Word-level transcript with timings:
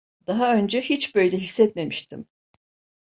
Daha 0.27 0.55
önce 0.55 0.81
hiç 0.81 1.15
böyle 1.15 1.37
hissetmemiştim. 1.37 2.25